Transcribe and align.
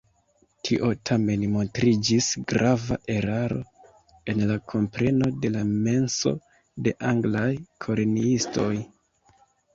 Tio 0.67 0.87
tamen 1.09 1.43
montriĝis 1.55 2.29
grava 2.51 2.97
eraro 3.17 3.59
en 4.33 4.41
la 4.53 4.57
kompreno 4.75 5.29
de 5.45 5.53
la 5.59 5.63
menso 5.83 6.35
de 6.89 6.97
anglaj 7.13 7.47
koloniistoj. 7.89 8.73